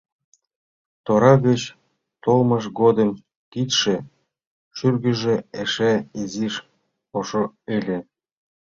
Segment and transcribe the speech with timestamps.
[1.05, 1.61] Тора гыч
[2.23, 3.09] толмыж годым
[3.51, 6.55] кидше-шӱргыжӧ эше изиш
[7.17, 7.43] ошо
[7.77, 7.99] ыле.